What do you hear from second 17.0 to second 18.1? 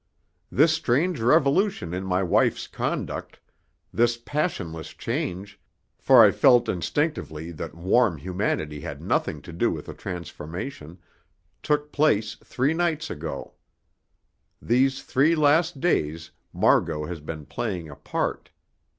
has been playing a